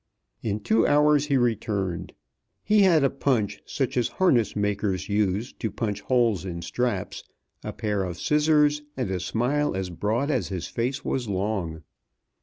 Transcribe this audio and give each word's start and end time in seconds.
In 0.41 0.61
two 0.61 0.87
hours 0.87 1.27
he 1.27 1.37
returned. 1.37 2.13
He 2.63 2.79
had 2.81 3.03
a 3.03 3.09
punch 3.11 3.61
such 3.67 3.95
as 3.97 4.07
harness 4.07 4.55
makers 4.55 5.07
use 5.07 5.53
to 5.59 5.69
punch 5.69 6.01
holes 6.01 6.43
in 6.43 6.63
straps, 6.63 7.23
a 7.63 7.71
pair 7.71 8.03
of 8.05 8.17
scissors, 8.17 8.81
and 8.97 9.11
a 9.11 9.19
smile 9.19 9.75
as 9.75 9.91
broad 9.91 10.31
as 10.31 10.47
his 10.47 10.65
face 10.65 11.05
was 11.05 11.29
long. 11.29 11.83